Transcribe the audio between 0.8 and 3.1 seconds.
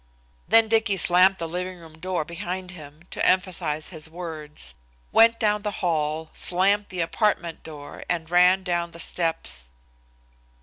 slammed the living room door behind him